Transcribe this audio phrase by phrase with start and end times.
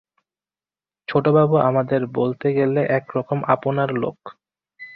[1.07, 4.17] ছোটবাবু আমাদের বলতে গেলে একরকম আপনার লোক।